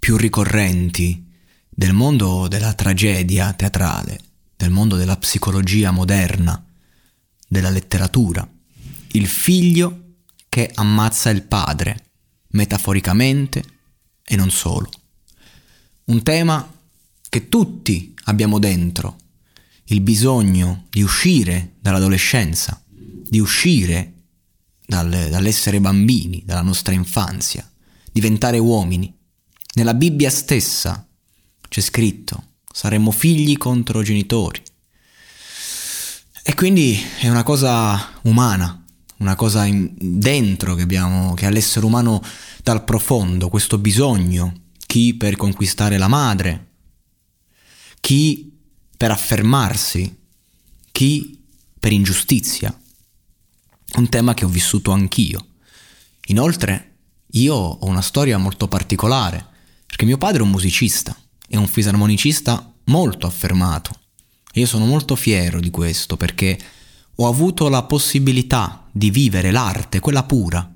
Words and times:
più 0.00 0.16
ricorrenti 0.16 1.28
del 1.68 1.92
mondo 1.92 2.48
della 2.48 2.72
tragedia 2.72 3.52
teatrale, 3.52 4.18
del 4.56 4.70
mondo 4.70 4.96
della 4.96 5.18
psicologia 5.18 5.90
moderna, 5.90 6.64
della 7.46 7.68
letteratura. 7.68 8.48
Il 9.12 9.26
figlio 9.26 10.14
che 10.48 10.70
ammazza 10.74 11.28
il 11.28 11.42
padre, 11.42 12.12
metaforicamente 12.52 13.62
e 14.24 14.36
non 14.36 14.50
solo. 14.50 14.88
Un 16.04 16.22
tema 16.22 16.68
che 17.28 17.48
tutti 17.48 18.14
abbiamo 18.24 18.58
dentro, 18.58 19.18
il 19.84 20.00
bisogno 20.00 20.86
di 20.88 21.02
uscire 21.02 21.74
dall'adolescenza, 21.78 22.82
di 22.88 23.38
uscire 23.38 24.14
dal, 24.86 25.10
dall'essere 25.10 25.78
bambini, 25.78 26.42
dalla 26.44 26.62
nostra 26.62 26.94
infanzia, 26.94 27.70
diventare 28.10 28.58
uomini 28.58 29.18
nella 29.74 29.94
Bibbia 29.94 30.30
stessa 30.30 31.06
c'è 31.68 31.80
scritto, 31.80 32.42
saremmo 32.72 33.10
figli 33.10 33.56
contro 33.56 34.02
genitori. 34.02 34.60
E 36.42 36.54
quindi 36.54 37.00
è 37.18 37.28
una 37.28 37.44
cosa 37.44 38.18
umana, 38.22 38.84
una 39.18 39.36
cosa 39.36 39.66
dentro 39.70 40.74
che 40.74 40.82
abbiamo, 40.82 41.34
che 41.34 41.46
ha 41.46 41.50
l'essere 41.50 41.86
umano 41.86 42.22
dal 42.62 42.82
profondo, 42.82 43.48
questo 43.48 43.78
bisogno, 43.78 44.62
chi 44.86 45.14
per 45.14 45.36
conquistare 45.36 45.98
la 45.98 46.08
madre, 46.08 46.68
chi 48.00 48.58
per 48.96 49.12
affermarsi, 49.12 50.18
chi 50.90 51.40
per 51.78 51.92
ingiustizia. 51.92 52.76
Un 53.92 54.08
tema 54.08 54.34
che 54.34 54.44
ho 54.44 54.48
vissuto 54.48 54.90
anch'io. 54.90 55.46
Inoltre, 56.26 56.96
io 57.32 57.54
ho 57.54 57.86
una 57.86 58.02
storia 58.02 58.38
molto 58.38 58.66
particolare 58.66 59.49
perché 59.90 60.04
mio 60.04 60.18
padre 60.18 60.38
è 60.38 60.42
un 60.42 60.50
musicista, 60.50 61.16
è 61.48 61.56
un 61.56 61.66
fisarmonicista 61.66 62.72
molto 62.84 63.26
affermato. 63.26 63.98
E 64.52 64.60
io 64.60 64.66
sono 64.66 64.86
molto 64.86 65.16
fiero 65.16 65.58
di 65.58 65.70
questo 65.70 66.16
perché 66.16 66.56
ho 67.16 67.26
avuto 67.26 67.68
la 67.68 67.82
possibilità 67.82 68.86
di 68.92 69.10
vivere 69.10 69.50
l'arte, 69.50 69.98
quella 69.98 70.22
pura, 70.22 70.72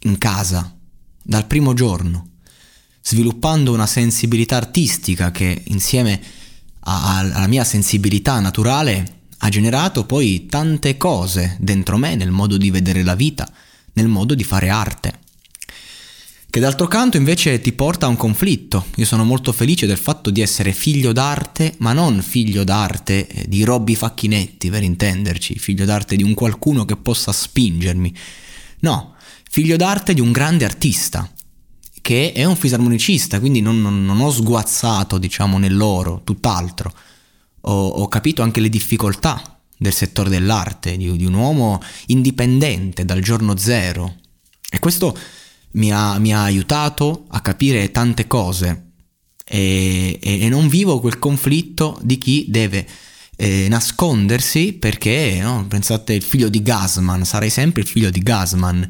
in 0.00 0.18
casa, 0.18 0.76
dal 1.22 1.46
primo 1.46 1.72
giorno, 1.72 2.32
sviluppando 3.00 3.72
una 3.72 3.86
sensibilità 3.86 4.56
artistica 4.56 5.30
che 5.30 5.62
insieme 5.68 6.22
a, 6.80 7.18
alla 7.18 7.46
mia 7.46 7.64
sensibilità 7.64 8.38
naturale 8.40 9.22
ha 9.38 9.48
generato 9.48 10.04
poi 10.04 10.44
tante 10.46 10.98
cose 10.98 11.56
dentro 11.60 11.96
me 11.96 12.14
nel 12.14 12.30
modo 12.30 12.58
di 12.58 12.70
vedere 12.70 13.02
la 13.02 13.14
vita, 13.14 13.50
nel 13.94 14.08
modo 14.08 14.34
di 14.34 14.44
fare 14.44 14.68
arte 14.68 15.20
che 16.50 16.58
d'altro 16.58 16.88
canto 16.88 17.16
invece 17.16 17.60
ti 17.60 17.72
porta 17.72 18.06
a 18.06 18.08
un 18.08 18.16
conflitto. 18.16 18.86
Io 18.96 19.06
sono 19.06 19.24
molto 19.24 19.52
felice 19.52 19.86
del 19.86 19.96
fatto 19.96 20.30
di 20.30 20.40
essere 20.40 20.72
figlio 20.72 21.12
d'arte, 21.12 21.74
ma 21.78 21.92
non 21.92 22.20
figlio 22.22 22.64
d'arte 22.64 23.26
eh, 23.28 23.48
di 23.48 23.62
Robby 23.62 23.94
Facchinetti, 23.94 24.68
per 24.68 24.82
intenderci, 24.82 25.58
figlio 25.60 25.84
d'arte 25.84 26.16
di 26.16 26.24
un 26.24 26.34
qualcuno 26.34 26.84
che 26.84 26.96
possa 26.96 27.30
spingermi. 27.30 28.12
No, 28.80 29.14
figlio 29.48 29.76
d'arte 29.76 30.12
di 30.12 30.20
un 30.20 30.32
grande 30.32 30.64
artista, 30.64 31.30
che 32.02 32.32
è 32.32 32.44
un 32.44 32.56
fisarmonicista, 32.56 33.38
quindi 33.38 33.60
non, 33.60 33.80
non, 33.80 34.04
non 34.04 34.20
ho 34.20 34.30
sguazzato, 34.30 35.18
diciamo, 35.18 35.56
nell'oro, 35.56 36.22
tutt'altro. 36.24 36.92
Ho, 37.62 37.88
ho, 37.88 38.08
capito 38.08 38.42
anche 38.42 38.58
le 38.58 38.70
difficoltà 38.70 39.60
del 39.76 39.92
settore 39.92 40.28
dell'arte, 40.28 40.96
di, 40.96 41.16
di 41.16 41.26
un 41.26 41.34
uomo 41.34 41.80
indipendente 42.06 43.04
dal 43.04 43.20
giorno 43.20 43.56
zero. 43.56 44.16
E 44.68 44.80
questo 44.80 45.16
mi 45.72 45.92
ha, 45.92 46.18
mi 46.18 46.34
ha 46.34 46.42
aiutato 46.42 47.26
a 47.28 47.40
capire 47.40 47.90
tante 47.90 48.26
cose 48.26 48.90
e, 49.44 50.18
e, 50.22 50.40
e, 50.42 50.48
non 50.48 50.68
vivo 50.68 51.00
quel 51.00 51.18
conflitto 51.18 51.98
di 52.02 52.18
chi 52.18 52.46
deve 52.48 52.86
eh, 53.36 53.66
nascondersi 53.68 54.74
perché, 54.74 55.40
no, 55.42 55.66
pensate, 55.66 56.12
il 56.12 56.22
figlio 56.22 56.48
di 56.48 56.62
Gasman, 56.62 57.24
sarei 57.24 57.50
sempre 57.50 57.82
il 57.82 57.88
figlio 57.88 58.10
di 58.10 58.20
Gasman. 58.20 58.88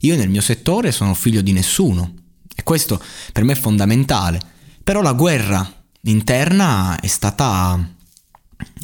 Io 0.00 0.16
nel 0.16 0.28
mio 0.28 0.40
settore 0.40 0.92
sono 0.92 1.14
figlio 1.14 1.40
di 1.40 1.52
nessuno 1.52 2.14
e 2.54 2.62
questo 2.62 3.02
per 3.32 3.44
me 3.44 3.52
è 3.52 3.56
fondamentale. 3.56 4.40
Però 4.82 5.00
la 5.00 5.12
guerra 5.12 5.66
interna 6.02 6.98
è 7.00 7.06
stata 7.06 7.78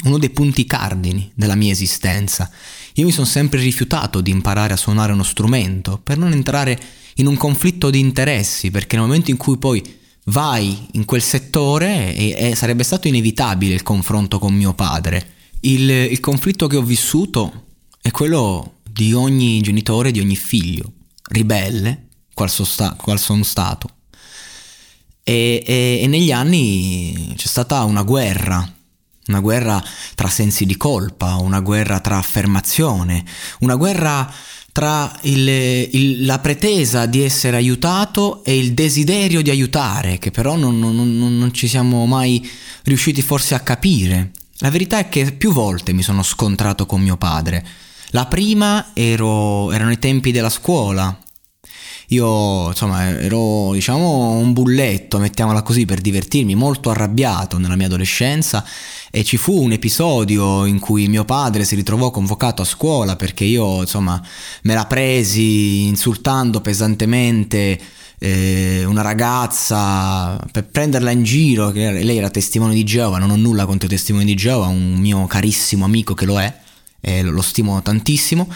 uno 0.05 0.17
dei 0.17 0.29
punti 0.29 0.65
cardini 0.65 1.31
della 1.35 1.55
mia 1.55 1.71
esistenza. 1.71 2.49
Io 2.95 3.05
mi 3.05 3.11
sono 3.11 3.25
sempre 3.25 3.59
rifiutato 3.59 4.21
di 4.21 4.31
imparare 4.31 4.73
a 4.73 4.77
suonare 4.77 5.13
uno 5.13 5.23
strumento 5.23 5.99
per 6.01 6.17
non 6.17 6.31
entrare 6.31 6.79
in 7.15 7.27
un 7.27 7.37
conflitto 7.37 7.89
di 7.89 7.99
interessi, 7.99 8.71
perché 8.71 8.95
nel 8.95 9.05
momento 9.05 9.31
in 9.31 9.37
cui 9.37 9.57
poi 9.57 9.97
vai 10.25 10.87
in 10.93 11.05
quel 11.05 11.21
settore 11.21 12.15
e, 12.15 12.35
e 12.37 12.55
sarebbe 12.55 12.83
stato 12.83 13.07
inevitabile 13.07 13.73
il 13.73 13.83
confronto 13.83 14.39
con 14.39 14.53
mio 14.53 14.73
padre. 14.73 15.33
Il, 15.61 15.89
il 15.89 16.19
conflitto 16.19 16.67
che 16.67 16.77
ho 16.77 16.83
vissuto 16.83 17.65
è 18.01 18.11
quello 18.11 18.75
di 18.89 19.13
ogni 19.13 19.61
genitore, 19.61 20.11
di 20.11 20.19
ogni 20.19 20.35
figlio, 20.35 20.91
ribelle, 21.29 22.07
qual, 22.33 22.49
so 22.49 22.63
sta, 22.63 22.95
qual 22.97 23.19
sono 23.19 23.43
stato. 23.43 23.89
E, 25.23 25.63
e, 25.65 25.99
e, 26.01 26.07
negli 26.07 26.31
anni 26.31 27.33
c'è 27.35 27.47
stata 27.47 27.83
una 27.83 28.03
guerra, 28.03 28.67
una 29.29 29.39
guerra 29.39 29.81
tra 30.15 30.27
sensi 30.27 30.65
di 30.65 30.75
colpa, 30.75 31.35
una 31.35 31.61
guerra 31.61 31.99
tra 31.99 32.17
affermazione, 32.17 33.23
una 33.59 33.75
guerra 33.75 34.31
tra 34.71 35.17
il, 35.21 35.47
il, 35.47 36.25
la 36.25 36.39
pretesa 36.39 37.05
di 37.05 37.23
essere 37.23 37.57
aiutato 37.57 38.43
e 38.43 38.57
il 38.57 38.73
desiderio 38.73 39.41
di 39.41 39.49
aiutare, 39.49 40.17
che 40.17 40.31
però 40.31 40.55
non, 40.55 40.77
non, 40.77 40.93
non, 41.17 41.53
ci 41.53 41.67
siamo 41.67 42.05
mai 42.05 42.47
riusciti 42.83 43.21
forse 43.21 43.55
a 43.55 43.59
capire. 43.59 44.31
La 44.59 44.69
verità 44.69 44.97
è 44.99 45.09
che 45.09 45.31
più 45.31 45.51
volte 45.53 45.93
mi 45.93 46.01
sono 46.01 46.23
scontrato 46.23 46.85
con 46.85 47.01
mio 47.01 47.17
padre. 47.17 47.65
La 48.09 48.25
prima 48.25 48.91
ero, 48.93 49.71
erano 49.71 49.91
i 49.91 49.99
tempi 49.99 50.31
della 50.31 50.49
scuola, 50.49 51.17
io, 52.09 52.69
insomma, 52.69 53.07
ero, 53.19 53.71
diciamo, 53.73 54.31
un 54.31 54.53
bulletto, 54.53 55.19
mettiamola 55.19 55.61
così, 55.61 55.85
per 55.85 56.01
divertirmi, 56.01 56.55
molto 56.55 56.89
arrabbiato 56.89 57.57
nella 57.57 57.75
mia 57.75 57.85
adolescenza 57.85 58.65
e 59.11 59.23
ci 59.23 59.37
fu 59.37 59.61
un 59.61 59.71
episodio 59.73 60.65
in 60.65 60.79
cui 60.79 61.07
mio 61.07 61.25
padre 61.25 61.63
si 61.65 61.75
ritrovò 61.75 62.09
convocato 62.09 62.61
a 62.61 62.65
scuola 62.65 63.15
perché 63.15 63.43
io, 63.43 63.81
insomma, 63.81 64.21
me 64.63 64.73
la 64.73 64.85
presi 64.85 65.85
insultando 65.85 66.61
pesantemente 66.61 67.79
eh, 68.17 68.83
una 68.85 69.01
ragazza 69.01 70.35
per 70.51 70.65
prenderla 70.65 71.11
in 71.11 71.23
giro, 71.23 71.69
lei 71.71 72.17
era 72.17 72.29
testimone 72.31 72.73
di 72.73 72.83
Geova, 72.83 73.19
non 73.19 73.29
ho 73.29 73.35
nulla 73.35 73.65
contro 73.65 73.87
i 73.87 73.91
testimoni 73.91 74.25
di 74.25 74.35
Geova, 74.35 74.65
un 74.65 74.95
mio 74.95 75.27
carissimo 75.27 75.85
amico 75.85 76.15
che 76.15 76.25
lo 76.25 76.39
è, 76.39 76.53
e 77.01 77.21
lo, 77.21 77.31
lo 77.31 77.41
stimo 77.41 77.81
tantissimo. 77.81 78.47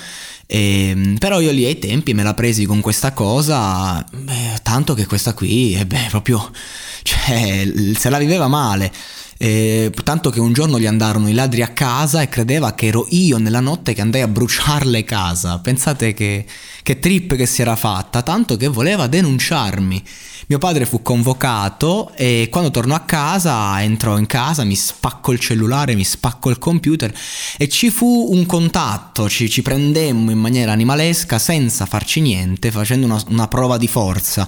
E, 0.46 0.90
ehm, 0.90 1.18
però 1.18 1.40
io 1.40 1.52
lì 1.52 1.66
ai 1.66 1.80
tempi 1.80 2.14
me 2.14 2.24
la 2.24 2.34
presi 2.34 2.66
con 2.66 2.82
questa 2.82 3.12
cosa, 3.14 4.04
beh, 4.12 4.60
tanto 4.62 4.94
che 4.94 5.06
questa 5.06 5.34
qui, 5.34 5.76
eh 5.76 5.86
beh, 5.86 6.08
proprio, 6.10 6.52
cioè, 7.04 7.72
se 7.98 8.10
la 8.10 8.18
viveva 8.18 8.48
male. 8.48 8.92
Eh, 9.38 9.92
tanto 10.04 10.30
che 10.30 10.40
un 10.40 10.54
giorno 10.54 10.80
gli 10.80 10.86
andarono 10.86 11.28
i 11.28 11.34
ladri 11.34 11.64
a 11.64 11.70
casa 11.70 12.22
e 12.22 12.30
credeva 12.30 12.76
che 12.76 12.86
ero 12.86 13.08
io 13.10 13.38
nella 13.40 13.60
notte 13.60 13.94
che 13.94 14.02
andai 14.02 14.22
a 14.22 14.28
bruciarle 14.28 15.04
casa. 15.04 15.60
Pensate 15.60 16.14
che, 16.14 16.46
che 16.82 17.00
trip 17.00 17.36
che 17.36 17.46
si 17.46 17.62
era 17.62 17.76
fatta, 17.76 18.22
tanto 18.22 18.56
che 18.58 18.68
voleva 18.68 19.08
denunciarmi. 19.08 20.04
Mio 20.48 20.58
padre 20.58 20.86
fu 20.86 21.02
convocato 21.02 22.12
e 22.16 22.48
quando 22.52 22.70
tornò 22.70 22.96
a 22.96 23.02
casa 23.02 23.82
entrò 23.82 24.18
in 24.18 24.26
casa, 24.26 24.66
mi 24.66 24.76
spacco 24.76 25.32
il 25.32 25.40
cellulare, 25.40 25.96
mi 25.96 26.04
spacco 26.04 26.50
il 26.50 26.60
computer 26.60 27.14
e 27.58 27.70
ci 27.70 27.90
fu 27.90 28.28
un 28.30 28.46
contatto, 28.46 29.30
ci, 29.30 29.50
ci 29.50 29.62
prendemmo 29.62 30.32
in 30.32 30.40
maniera 30.40 30.74
animalesca 30.74 31.40
senza 31.40 31.86
farci 31.86 32.20
niente, 32.20 32.72
facendo 32.72 33.06
una, 33.06 33.22
una 33.30 33.48
prova 33.48 33.78
di 33.78 33.88
forza. 33.88 34.48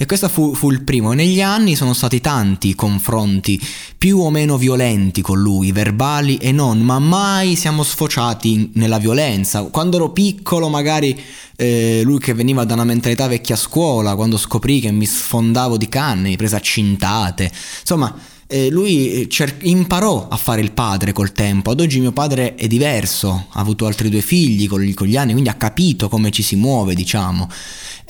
E 0.00 0.06
questo 0.06 0.28
fu, 0.28 0.54
fu, 0.54 0.70
il 0.70 0.84
primo. 0.84 1.12
Negli 1.12 1.40
anni 1.42 1.74
sono 1.74 1.92
stati 1.92 2.20
tanti 2.20 2.76
confronti 2.76 3.60
più 3.98 4.20
o 4.20 4.30
meno 4.30 4.56
violenti 4.56 5.22
con 5.22 5.40
lui, 5.40 5.72
verbali 5.72 6.36
e 6.36 6.52
non, 6.52 6.78
ma 6.82 7.00
mai 7.00 7.56
siamo 7.56 7.82
sfociati 7.82 8.70
nella 8.74 8.98
violenza. 8.98 9.64
Quando 9.64 9.96
ero 9.96 10.10
piccolo, 10.10 10.68
magari 10.68 11.20
eh, 11.56 12.02
lui 12.04 12.20
che 12.20 12.32
veniva 12.32 12.62
da 12.62 12.74
una 12.74 12.84
mentalità 12.84 13.26
vecchia 13.26 13.56
scuola, 13.56 14.14
quando 14.14 14.36
scoprì 14.36 14.78
che 14.78 14.92
mi 14.92 15.04
sfondavo 15.04 15.76
di 15.76 15.88
canne, 15.88 16.28
mi 16.28 16.36
prese 16.36 16.54
a 16.54 16.60
cintate. 16.60 17.50
Insomma, 17.80 18.14
eh, 18.48 18.70
lui 18.70 19.28
cer- 19.28 19.64
imparò 19.64 20.26
a 20.28 20.36
fare 20.36 20.60
il 20.60 20.72
padre 20.72 21.12
col 21.12 21.30
tempo. 21.30 21.70
Ad 21.70 21.80
oggi 21.80 22.00
mio 22.00 22.12
padre 22.12 22.56
è 22.56 22.66
diverso, 22.66 23.46
ha 23.50 23.60
avuto 23.60 23.86
altri 23.86 24.08
due 24.08 24.22
figli 24.22 24.66
con, 24.66 24.92
con 24.94 25.06
gli 25.06 25.16
anni, 25.16 25.32
quindi 25.32 25.50
ha 25.50 25.54
capito 25.54 26.08
come 26.08 26.30
ci 26.30 26.42
si 26.42 26.56
muove, 26.56 26.94
diciamo 26.94 27.48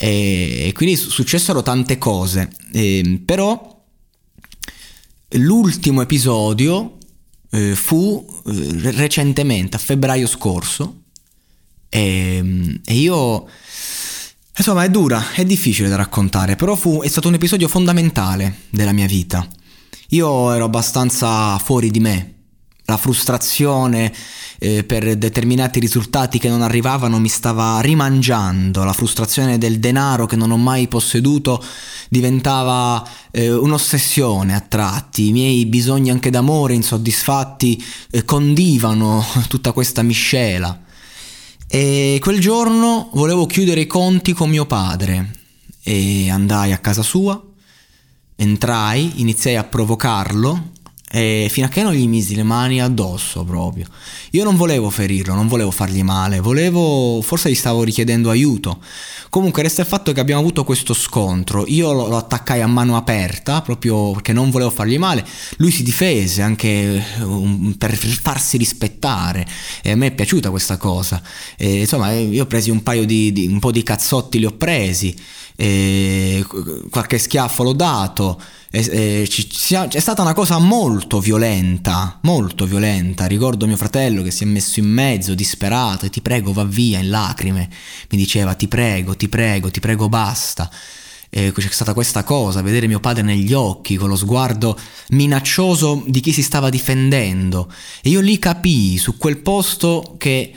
e, 0.00 0.70
quindi 0.74 0.96
successero 0.96 1.62
tante 1.62 1.98
cose. 1.98 2.50
E, 2.72 3.20
però 3.24 3.76
l'ultimo 5.30 6.02
episodio 6.02 6.98
eh, 7.50 7.74
fu 7.74 8.24
eh, 8.46 8.90
recentemente, 8.92 9.76
a 9.76 9.80
febbraio 9.80 10.26
scorso, 10.26 11.02
e, 11.88 12.80
e, 12.84 12.94
io... 12.94 13.46
Insomma, 14.56 14.82
è 14.82 14.90
dura, 14.90 15.34
è 15.34 15.44
difficile 15.44 15.88
da 15.88 15.94
raccontare, 15.94 16.56
però 16.56 16.74
fu, 16.74 17.00
è 17.02 17.06
stato 17.06 17.28
un 17.28 17.34
episodio 17.34 17.68
fondamentale 17.68 18.62
della 18.70 18.90
mia 18.90 19.06
vita. 19.06 19.48
Io 20.12 20.52
ero 20.52 20.64
abbastanza 20.64 21.58
fuori 21.58 21.90
di 21.90 22.00
me, 22.00 22.34
la 22.86 22.96
frustrazione 22.96 24.10
eh, 24.58 24.82
per 24.82 25.16
determinati 25.16 25.78
risultati 25.80 26.38
che 26.38 26.48
non 26.48 26.62
arrivavano 26.62 27.18
mi 27.18 27.28
stava 27.28 27.78
rimangiando, 27.80 28.84
la 28.84 28.94
frustrazione 28.94 29.58
del 29.58 29.78
denaro 29.78 30.24
che 30.24 30.36
non 30.36 30.50
ho 30.50 30.56
mai 30.56 30.88
posseduto 30.88 31.62
diventava 32.08 33.06
eh, 33.30 33.52
un'ossessione 33.52 34.54
a 34.54 34.60
tratti, 34.60 35.28
i 35.28 35.32
miei 35.32 35.66
bisogni 35.66 36.08
anche 36.08 36.30
d'amore 36.30 36.72
insoddisfatti 36.72 37.84
eh, 38.10 38.24
condivano 38.24 39.22
tutta 39.46 39.72
questa 39.72 40.00
miscela. 40.00 40.84
E 41.66 42.18
quel 42.22 42.40
giorno 42.40 43.10
volevo 43.12 43.44
chiudere 43.44 43.82
i 43.82 43.86
conti 43.86 44.32
con 44.32 44.48
mio 44.48 44.64
padre 44.64 45.32
e 45.82 46.30
andai 46.30 46.72
a 46.72 46.78
casa 46.78 47.02
sua, 47.02 47.38
entrai, 48.40 49.14
iniziai 49.16 49.56
a 49.56 49.64
provocarlo 49.64 50.76
e 51.10 51.48
fino 51.50 51.66
a 51.66 51.68
che 51.70 51.82
non 51.82 51.94
gli 51.94 52.06
misi 52.06 52.34
le 52.34 52.42
mani 52.42 52.80
addosso 52.80 53.42
proprio. 53.42 53.86
Io 54.32 54.44
non 54.44 54.56
volevo 54.56 54.90
ferirlo, 54.90 55.34
non 55.34 55.48
volevo 55.48 55.70
fargli 55.70 56.02
male, 56.02 56.38
volevo, 56.38 57.20
forse 57.22 57.50
gli 57.50 57.54
stavo 57.54 57.82
richiedendo 57.82 58.30
aiuto. 58.30 58.80
Comunque 59.30 59.62
resta 59.62 59.82
il 59.82 59.88
fatto 59.88 60.12
che 60.12 60.20
abbiamo 60.20 60.40
avuto 60.40 60.64
questo 60.64 60.94
scontro, 60.94 61.64
io 61.66 61.92
lo, 61.92 62.06
lo 62.06 62.16
attaccai 62.16 62.60
a 62.60 62.66
mano 62.66 62.96
aperta 62.96 63.60
proprio 63.60 64.12
perché 64.12 64.32
non 64.32 64.50
volevo 64.50 64.70
fargli 64.70 64.98
male, 64.98 65.26
lui 65.56 65.70
si 65.70 65.82
difese 65.82 66.40
anche 66.40 67.02
um, 67.20 67.74
per 67.76 67.94
farsi 67.96 68.56
rispettare 68.56 69.46
e 69.82 69.90
a 69.90 69.96
me 69.96 70.06
è 70.06 70.12
piaciuta 70.12 70.50
questa 70.50 70.76
cosa. 70.76 71.20
E, 71.56 71.80
insomma 71.80 72.12
io 72.12 72.44
ho 72.44 72.46
presi 72.46 72.70
un 72.70 72.82
paio 72.82 73.04
di, 73.04 73.32
di, 73.32 73.46
un 73.46 73.58
po' 73.58 73.72
di 73.72 73.82
cazzotti 73.82 74.38
li 74.38 74.46
ho 74.46 74.52
presi, 74.52 75.14
qualche 75.60 77.18
schiaffo 77.18 77.64
l'ho 77.64 77.72
dato 77.72 78.40
è, 78.70 78.78
è, 78.78 79.98
stata 79.98 80.22
una 80.22 80.34
cosa 80.34 80.58
molto 80.58 81.18
violenta, 81.20 82.18
molto 82.22 82.64
violenta. 82.64 83.26
Ricordo 83.26 83.66
mio 83.66 83.76
fratello 83.76 84.22
che 84.22 84.30
si 84.30 84.44
è 84.44 84.46
messo 84.46 84.78
in 84.78 84.86
mezzo, 84.86 85.34
disperato, 85.34 86.06
e 86.06 86.10
ti 86.10 86.20
prego 86.20 86.52
va 86.52 86.64
via 86.64 86.98
in 86.98 87.08
lacrime. 87.08 87.68
Mi 88.10 88.18
diceva 88.18 88.54
ti 88.54 88.68
prego, 88.68 89.16
ti 89.16 89.28
prego, 89.28 89.70
ti 89.70 89.80
prego 89.80 90.08
basta. 90.08 90.70
E 91.30 91.52
c'è 91.52 91.68
stata 91.70 91.92
questa 91.92 92.22
cosa, 92.22 92.62
vedere 92.62 92.86
mio 92.86 93.00
padre 93.00 93.22
negli 93.22 93.52
occhi, 93.52 93.96
con 93.96 94.08
lo 94.08 94.16
sguardo 94.16 94.78
minaccioso 95.08 96.04
di 96.06 96.20
chi 96.20 96.32
si 96.32 96.42
stava 96.42 96.70
difendendo. 96.70 97.72
E 98.02 98.10
io 98.10 98.20
lì 98.20 98.38
capii, 98.38 98.96
su 98.96 99.16
quel 99.16 99.38
posto, 99.38 100.14
che 100.18 100.52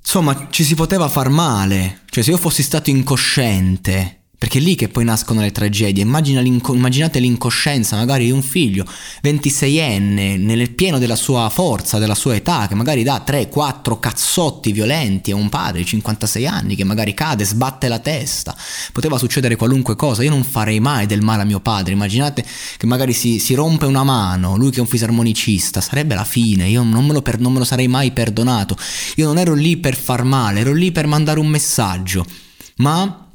insomma 0.00 0.48
ci 0.50 0.64
si 0.64 0.74
poteva 0.74 1.08
far 1.08 1.28
male. 1.28 2.00
Cioè 2.10 2.22
se 2.22 2.30
io 2.30 2.38
fossi 2.38 2.62
stato 2.62 2.90
incosciente 2.90 4.19
perché 4.40 4.56
è 4.56 4.62
lì 4.62 4.74
che 4.74 4.88
poi 4.88 5.04
nascono 5.04 5.42
le 5.42 5.52
tragedie. 5.52 6.02
L'inco- 6.02 6.72
immaginate 6.72 7.18
l'incoscienza 7.18 7.96
magari 7.96 8.24
di 8.24 8.30
un 8.30 8.40
figlio 8.40 8.86
26enne, 9.22 10.38
nel 10.38 10.70
pieno 10.70 10.96
della 10.96 11.14
sua 11.14 11.50
forza, 11.50 11.98
della 11.98 12.14
sua 12.14 12.36
età, 12.36 12.66
che 12.66 12.74
magari 12.74 13.02
dà 13.02 13.22
3-4 13.22 14.00
cazzotti 14.00 14.72
violenti 14.72 15.30
a 15.30 15.36
un 15.36 15.50
padre 15.50 15.80
di 15.80 15.84
56 15.84 16.46
anni 16.46 16.74
che 16.74 16.84
magari 16.84 17.12
cade, 17.12 17.44
sbatte 17.44 17.86
la 17.88 17.98
testa. 17.98 18.56
Poteva 18.92 19.18
succedere 19.18 19.56
qualunque 19.56 19.94
cosa. 19.94 20.22
Io 20.22 20.30
non 20.30 20.42
farei 20.42 20.80
mai 20.80 21.04
del 21.04 21.20
male 21.20 21.42
a 21.42 21.44
mio 21.44 21.60
padre. 21.60 21.92
Immaginate 21.92 22.42
che 22.78 22.86
magari 22.86 23.12
si, 23.12 23.38
si 23.40 23.52
rompe 23.52 23.84
una 23.84 24.04
mano, 24.04 24.56
lui 24.56 24.70
che 24.70 24.78
è 24.78 24.80
un 24.80 24.86
fisarmonicista, 24.86 25.82
sarebbe 25.82 26.14
la 26.14 26.24
fine. 26.24 26.66
Io 26.66 26.82
non 26.82 27.04
me, 27.04 27.20
per- 27.20 27.40
non 27.40 27.52
me 27.52 27.58
lo 27.58 27.66
sarei 27.66 27.88
mai 27.88 28.12
perdonato. 28.12 28.74
Io 29.16 29.26
non 29.26 29.36
ero 29.36 29.52
lì 29.52 29.76
per 29.76 29.96
far 29.96 30.24
male, 30.24 30.60
ero 30.60 30.72
lì 30.72 30.92
per 30.92 31.06
mandare 31.06 31.40
un 31.40 31.48
messaggio. 31.48 32.24
Ma 32.76 33.28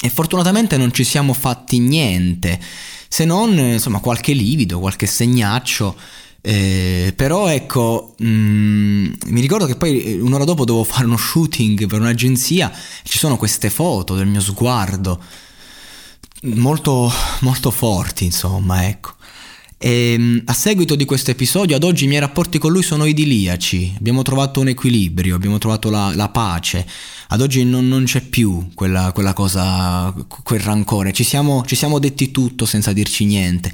e 0.00 0.08
fortunatamente 0.10 0.76
non 0.76 0.92
ci 0.92 1.04
siamo 1.04 1.32
fatti 1.32 1.78
niente, 1.78 2.60
se 3.08 3.24
non 3.24 3.58
insomma 3.58 4.00
qualche 4.00 4.32
livido, 4.32 4.78
qualche 4.78 5.06
segnaccio. 5.06 5.96
Eh, 6.40 7.12
però 7.16 7.48
ecco, 7.48 8.14
mh, 8.18 8.26
mm, 8.26 9.06
mi 9.26 9.40
ricordo 9.40 9.66
che 9.66 9.74
poi 9.74 10.02
eh, 10.02 10.20
un'ora 10.20 10.44
dopo 10.44 10.64
dovevo 10.64 10.84
fare 10.84 11.04
uno 11.04 11.16
shooting 11.16 11.86
per 11.86 12.00
un'agenzia 12.00 12.72
ci 13.02 13.18
sono 13.18 13.36
queste 13.36 13.70
foto 13.70 14.14
del 14.14 14.28
mio 14.28 14.40
sguardo 14.40 15.20
molto, 16.42 17.10
molto 17.40 17.70
forti, 17.70 18.24
insomma, 18.24 18.86
ecco. 18.86 19.14
E, 19.78 20.12
ehm, 20.12 20.42
a 20.46 20.52
seguito 20.52 20.96
di 20.96 21.04
questo 21.04 21.30
episodio, 21.30 21.76
ad 21.76 21.84
oggi 21.84 22.04
i 22.04 22.08
miei 22.08 22.20
rapporti 22.20 22.58
con 22.58 22.72
lui 22.72 22.82
sono 22.82 23.04
idiliaci, 23.04 23.94
abbiamo 23.96 24.22
trovato 24.22 24.60
un 24.60 24.68
equilibrio, 24.68 25.36
abbiamo 25.36 25.58
trovato 25.58 25.88
la, 25.88 26.12
la 26.14 26.28
pace. 26.28 26.86
Ad 27.28 27.40
oggi 27.40 27.64
non, 27.64 27.86
non 27.86 28.04
c'è 28.04 28.20
più 28.22 28.70
quella, 28.74 29.12
quella, 29.12 29.32
cosa, 29.32 30.12
quel 30.42 30.60
rancore, 30.60 31.12
ci 31.12 31.24
siamo, 31.24 31.64
ci 31.64 31.76
siamo 31.76 31.98
detti 31.98 32.30
tutto 32.30 32.66
senza 32.66 32.92
dirci 32.92 33.24
niente. 33.24 33.72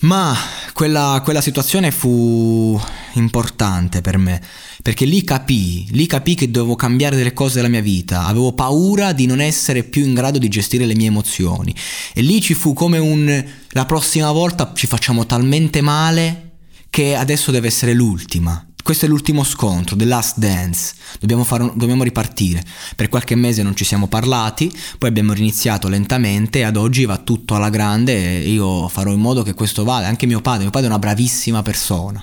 Ma 0.00 0.34
quella, 0.72 1.20
quella, 1.22 1.40
situazione 1.40 1.90
fu 1.90 2.80
importante 3.18 4.00
per 4.00 4.18
me, 4.18 4.40
perché 4.82 5.04
lì 5.04 5.22
capii, 5.22 5.88
lì 5.92 6.06
capii 6.06 6.34
che 6.34 6.50
dovevo 6.50 6.76
cambiare 6.76 7.16
delle 7.16 7.32
cose 7.32 7.56
della 7.56 7.68
mia 7.68 7.80
vita, 7.80 8.26
avevo 8.26 8.52
paura 8.52 9.12
di 9.12 9.26
non 9.26 9.40
essere 9.40 9.84
più 9.84 10.04
in 10.04 10.14
grado 10.14 10.38
di 10.38 10.48
gestire 10.48 10.86
le 10.86 10.94
mie 10.94 11.08
emozioni. 11.08 11.74
E 12.12 12.22
lì 12.22 12.40
ci 12.40 12.54
fu 12.54 12.72
come 12.72 12.98
un 12.98 13.44
la 13.70 13.86
prossima 13.86 14.30
volta 14.30 14.72
ci 14.74 14.86
facciamo 14.86 15.26
talmente 15.26 15.80
male 15.80 16.50
che 16.90 17.16
adesso 17.16 17.50
deve 17.50 17.66
essere 17.66 17.92
l'ultima. 17.92 18.64
Questo 18.84 19.06
è 19.06 19.08
l'ultimo 19.08 19.44
scontro, 19.44 19.96
The 19.96 20.04
Last 20.04 20.38
Dance. 20.38 20.94
Dobbiamo, 21.18 21.42
fare, 21.42 21.72
dobbiamo, 21.74 22.04
ripartire. 22.04 22.62
Per 22.94 23.08
qualche 23.08 23.34
mese 23.34 23.62
non 23.62 23.74
ci 23.74 23.82
siamo 23.82 24.08
parlati, 24.08 24.70
poi 24.98 25.08
abbiamo 25.08 25.32
riniziato 25.32 25.88
lentamente 25.88 26.58
e 26.58 26.64
ad 26.64 26.76
oggi 26.76 27.06
va 27.06 27.16
tutto 27.16 27.54
alla 27.54 27.70
grande 27.70 28.42
e 28.42 28.50
io 28.50 28.86
farò 28.88 29.10
in 29.10 29.20
modo 29.20 29.42
che 29.42 29.54
questo 29.54 29.84
vada. 29.84 30.06
Anche 30.06 30.26
mio 30.26 30.42
padre, 30.42 30.64
mio 30.64 30.70
padre 30.70 30.88
è 30.88 30.90
una 30.90 30.98
bravissima 30.98 31.62
persona, 31.62 32.22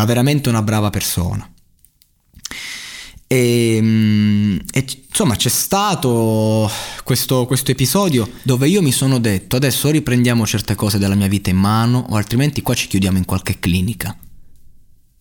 ma 0.00 0.06
veramente 0.06 0.48
una 0.48 0.62
brava 0.62 0.88
persona. 0.88 1.46
E, 3.26 3.76
ehm, 3.76 4.60
e, 4.72 4.86
insomma 5.08 5.36
c'è 5.36 5.50
stato 5.50 6.68
questo, 7.04 7.44
questo, 7.44 7.70
episodio 7.70 8.28
dove 8.42 8.66
io 8.66 8.80
mi 8.80 8.92
sono 8.92 9.18
detto 9.18 9.56
adesso 9.56 9.90
riprendiamo 9.90 10.46
certe 10.46 10.74
cose 10.74 10.98
della 10.98 11.14
mia 11.14 11.28
vita 11.28 11.50
in 11.50 11.58
mano 11.58 12.06
o 12.08 12.16
altrimenti 12.16 12.62
qua 12.62 12.74
ci 12.74 12.88
chiudiamo 12.88 13.18
in 13.18 13.24
qualche 13.26 13.60
clinica 13.60 14.16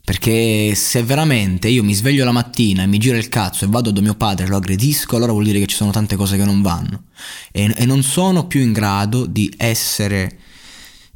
Perché 0.01 0.73
se 0.75 1.03
veramente 1.03 1.67
io 1.67 1.83
mi 1.83 1.93
sveglio 1.93 2.25
la 2.25 2.31
mattina 2.31 2.81
e 2.81 2.87
mi 2.87 2.97
giro 2.97 3.17
il 3.17 3.29
cazzo 3.29 3.65
e 3.65 3.67
vado 3.67 3.91
da 3.91 4.01
mio 4.01 4.15
padre 4.15 4.45
e 4.45 4.49
lo 4.49 4.55
aggredisco, 4.55 5.17
allora 5.17 5.33
vuol 5.33 5.43
dire 5.43 5.59
che 5.59 5.67
ci 5.67 5.75
sono 5.75 5.91
tante 5.91 6.15
cose 6.15 6.35
che 6.35 6.45
non 6.45 6.63
vanno. 6.63 7.03
E, 7.51 7.71
e 7.77 7.85
non 7.85 8.01
sono 8.01 8.47
più 8.47 8.61
in 8.61 8.71
grado 8.71 9.27
di 9.27 9.53
essere, 9.55 10.39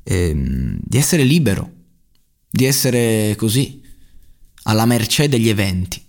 ehm, 0.03 0.77
di 0.79 0.97
essere 0.97 1.23
libero, 1.23 1.82
di 2.55 2.65
essere 2.65 3.33
così, 3.35 3.81
alla 4.65 4.85
mercé 4.85 5.27
degli 5.27 5.49
eventi. 5.49 5.99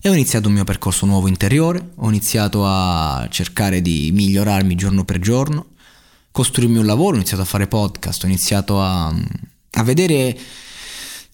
E 0.00 0.08
ho 0.08 0.12
iniziato 0.12 0.46
un 0.46 0.54
mio 0.54 0.62
percorso 0.62 1.06
nuovo 1.06 1.26
interiore, 1.26 1.90
ho 1.96 2.08
iniziato 2.08 2.64
a 2.64 3.26
cercare 3.28 3.82
di 3.82 4.10
migliorarmi 4.12 4.76
giorno 4.76 5.04
per 5.04 5.18
giorno, 5.18 5.70
costruirmi 6.30 6.78
un 6.78 6.86
lavoro, 6.86 7.14
ho 7.14 7.16
iniziato 7.16 7.42
a 7.42 7.46
fare 7.46 7.66
podcast, 7.66 8.22
ho 8.22 8.26
iniziato 8.28 8.80
a, 8.80 9.08
a 9.08 9.82
vedere 9.82 10.38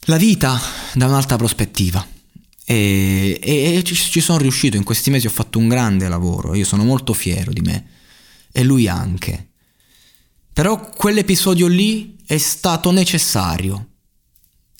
la 0.07 0.17
vita 0.17 0.59
da 0.95 1.07
un'altra 1.09 1.37
prospettiva. 1.37 2.05
E, 2.65 3.39
e, 3.43 3.77
e, 3.77 3.83
ci 3.83 4.21
sono 4.23 4.39
riuscito, 4.39 4.79
in 4.79 4.83
questi 4.83 5.11
mesi 5.11 5.27
ho 5.27 5.31
fatto 5.31 5.59
un 5.59 5.69
grande 5.69 6.09
lavoro, 6.09 6.55
io 6.55 6.65
sono 6.65 6.85
molto 6.85 7.13
fiero 7.13 7.53
di 7.53 7.61
me 7.61 7.87
e 8.51 8.65
lui 8.65 8.89
anche. 8.89 9.51
Però 10.55 10.89
quell'episodio 10.89 11.67
lì 11.67 12.17
è 12.25 12.39
stato 12.39 12.91
necessario, 12.91 13.91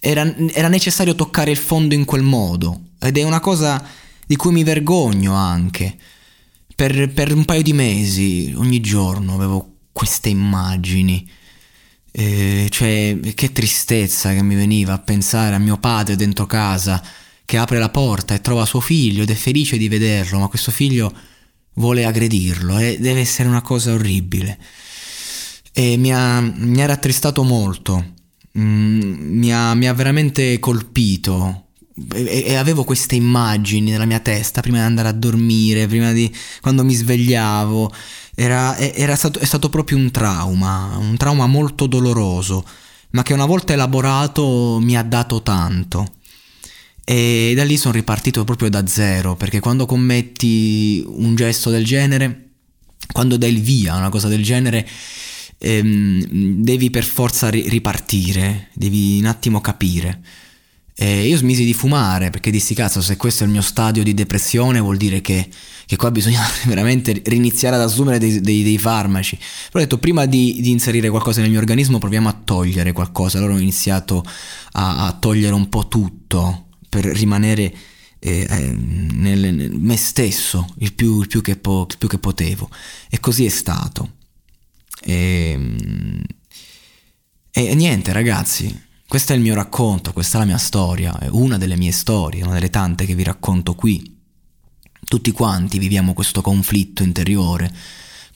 era, 0.07 0.37
era 0.53 0.69
necessario 0.69 1.17
toccare 1.17 1.51
il 1.51 1.57
fondo 1.57 1.95
in 1.95 2.05
quel 2.05 2.23
modo 2.23 2.91
ed 3.01 3.19
è 3.19 3.25
una 3.25 3.41
cosa 3.41 3.85
di 4.25 4.37
cui 4.37 4.53
mi 4.53 4.63
vergogno 4.63 5.35
anche. 5.35 5.97
Per, 6.75 7.11
per 7.13 7.33
un 7.33 7.45
paio 7.45 7.63
di 7.63 7.73
mesi, 7.73 8.53
ogni 8.57 8.81
giorno, 8.81 9.35
avevo 9.35 9.75
queste 9.93 10.29
immagini 10.29 11.29
eh, 12.13 12.69
cioè, 12.71 13.19
che 13.35 13.53
tristezza 13.53 14.33
che 14.33 14.43
mi 14.43 14.55
veniva 14.55 14.93
a 14.93 14.99
pensare 14.99 15.55
a 15.55 15.59
mio 15.59 15.79
padre 15.79 16.17
dentro 16.17 16.47
casa 16.47 17.03
che 17.45 17.57
apre 17.57 17.79
la 17.79 17.89
porta 17.89 18.35
e 18.35 18.41
trova 18.41 18.65
suo 18.65 18.81
figlio 18.81 19.23
ed 19.23 19.31
è 19.31 19.35
felice 19.35 19.77
di 19.77 19.89
vederlo, 19.89 20.39
ma 20.39 20.49
questo 20.49 20.71
figlio 20.71 21.13
vuole 21.75 22.05
aggredirlo 22.05 22.79
e 22.79 22.99
deve 23.01 23.21
essere 23.21 23.49
una 23.49 23.63
cosa 23.63 23.93
orribile. 23.93 24.59
E 25.73 25.97
mi 25.97 26.13
ha, 26.13 26.41
mi 26.41 26.83
ha 26.83 26.87
rattristato 26.87 27.43
molto, 27.43 28.15
mm, 28.59 29.39
mi, 29.39 29.53
ha, 29.53 29.75
mi 29.75 29.89
ha 29.89 29.95
veramente 29.95 30.59
colpito 30.59 31.67
e, 32.13 32.45
e, 32.47 32.55
avevo 32.57 32.85
queste 32.85 33.15
immagini 33.15 33.91
nella 33.91 34.05
mia 34.05 34.21
testa 34.21 34.61
prima 34.61 34.79
di 34.79 34.85
andare 34.85 35.09
a 35.09 35.13
dormire, 35.13 35.87
prima 35.87 36.13
di 36.13 36.31
quando 36.61 36.85
mi 36.85 36.93
svegliavo 36.93 37.91
era, 38.35 38.77
era 38.77 39.17
stato, 39.17 39.39
è 39.39 39.45
stato 39.47 39.71
proprio 39.71 39.97
un 39.97 40.11
trauma, 40.11 40.97
un 40.99 41.17
trauma 41.17 41.47
molto 41.47 41.87
doloroso, 41.87 42.67
ma 43.11 43.23
che 43.23 43.33
una 43.33 43.47
volta 43.47 43.73
elaborato 43.73 44.79
mi 44.81 44.97
ha 44.97 45.03
dato 45.03 45.43
tanto. 45.43 46.13
E 47.03 47.55
da 47.57 47.65
lì 47.65 47.77
sono 47.79 47.95
ripartito 47.95 48.45
proprio 48.45 48.69
da 48.69 48.87
zero, 48.87 49.37
perché 49.37 49.61
quando 49.61 49.87
commetti 49.87 51.03
un 51.07 51.35
gesto 51.35 51.71
del 51.71 51.85
genere, 51.85 52.51
quando 53.13 53.37
dai 53.39 53.53
il 53.53 53.63
via 53.63 53.95
a 53.95 53.99
una 53.99 54.09
cosa 54.11 54.29
del 54.29 54.43
genere, 54.43 54.87
ehm, 55.59 56.63
devi 56.63 56.91
per 56.91 57.05
forza 57.05 57.49
ri- 57.49 57.69
ripartire, 57.69 58.69
devi 58.75 59.19
un 59.19 59.27
attimo 59.27 59.61
capire. 59.61 60.21
E 60.99 61.27
io 61.27 61.37
smisi 61.37 61.63
di 61.65 61.75
fumare 61.75 62.31
perché 62.31 62.51
dissi 62.51 62.75
cazzo 62.75 63.03
se 63.03 63.19
questo 63.19 63.43
è 63.43 63.47
il 63.47 63.53
mio 63.53 63.61
stadio 63.61 64.03
di 64.03 64.15
depressione 64.15 64.81
vuol 64.81 64.97
dire 64.97 65.21
che, 65.21 65.47
che 65.85 65.97
qua 65.97 66.11
bisogna 66.11 66.41
veramente 66.65 67.21
riniziare 67.27 67.77
ad 67.77 67.83
assumere 67.83 68.19
dei, 68.19 68.41
dei, 68.41 68.63
dei 68.63 68.79
farmaci. 68.79 69.37
Però 69.37 69.79
ho 69.79 69.81
detto 69.81 69.99
prima 69.99 70.25
di, 70.25 70.59
di, 70.61 70.71
inserire 70.71 71.11
qualcosa 71.11 71.43
nel 71.43 71.51
mio 71.51 71.59
organismo 71.59 71.99
proviamo 71.99 72.29
a 72.29 72.41
togliere 72.43 72.93
qualcosa. 72.93 73.37
Allora 73.37 73.55
ho 73.55 73.59
iniziato 73.59 74.25
a, 74.73 75.07
a 75.07 75.13
togliere 75.13 75.53
un 75.53 75.69
po' 75.69 75.87
tutto 75.87 76.69
per 76.89 77.05
rimanere 77.05 77.75
eh, 78.19 78.47
eh, 78.49 78.73
nel, 78.73 79.55
nel, 79.55 79.73
me 79.79 79.97
stesso 79.99 80.67
il 80.79 80.95
più, 80.95 81.21
il, 81.21 81.29
più 81.29 81.43
po- 81.61 81.87
il 81.91 81.99
più, 81.99 82.09
che 82.09 82.19
potevo. 82.19 82.71
E 83.11 83.21
così 83.21 83.45
è 83.45 83.51
stato. 83.51 84.15
E, 85.03 85.59
e 87.51 87.75
niente 87.75 88.13
ragazzi, 88.13 88.85
questo 89.07 89.33
è 89.33 89.37
il 89.37 89.43
mio 89.43 89.55
racconto, 89.55 90.13
questa 90.13 90.37
è 90.37 90.41
la 90.41 90.47
mia 90.47 90.59
storia, 90.59 91.17
una 91.31 91.59
delle 91.59 91.77
mie 91.77 91.93
storie, 91.93 92.43
una 92.43 92.55
delle 92.55 92.71
tante 92.71 93.07
che 93.07 93.15
vi 93.15 93.23
racconto 93.23 93.75
qui. 93.75 94.15
Tutti 95.05 95.31
quanti 95.31 95.79
viviamo 95.79 96.13
questo 96.13 96.41
conflitto 96.41 97.03
interiore 97.03 97.73